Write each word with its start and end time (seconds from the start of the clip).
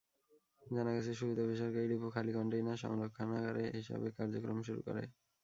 জানা 0.61 0.91
গেছে, 0.95 1.11
শুরুতে 1.19 1.41
বেসরকারি 1.49 1.87
ডিপো 1.91 2.07
খালি 2.15 2.31
কনটেইনার 2.35 2.81
সংরক্ষণাগার 2.83 3.55
হিসেবে 3.77 4.07
কার্যক্রম 4.17 4.57
শুরু 4.67 4.81
করে। 4.87 5.03